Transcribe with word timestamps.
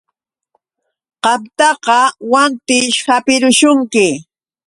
Qamtaqa 1.23 1.99
wantićh 2.31 2.99
hapirishunki. 3.07 4.07